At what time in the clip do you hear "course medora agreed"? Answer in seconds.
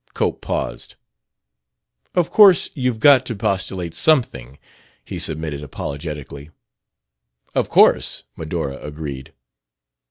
7.69-9.31